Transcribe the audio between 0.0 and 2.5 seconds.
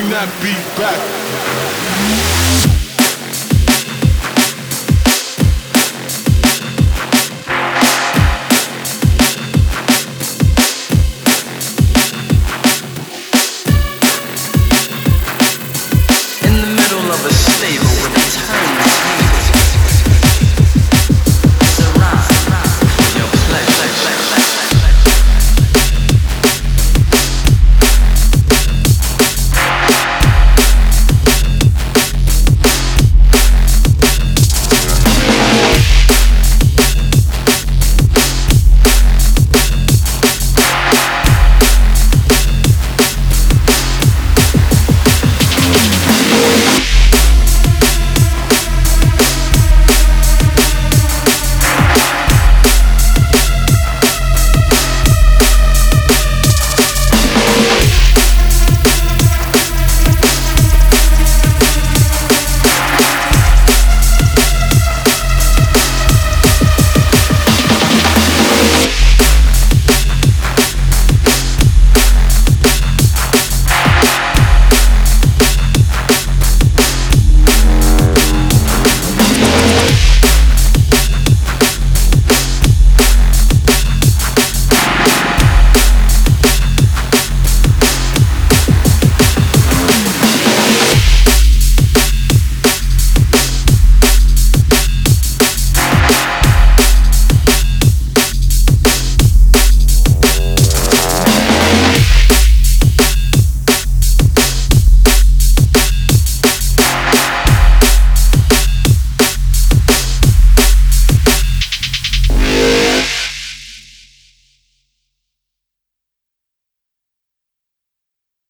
bring that beat back.